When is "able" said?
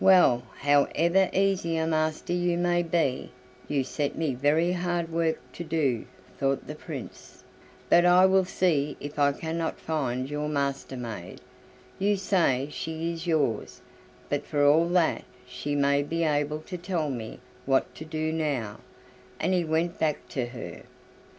16.22-16.60